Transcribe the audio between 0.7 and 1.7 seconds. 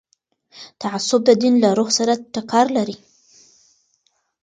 تعصب د دین له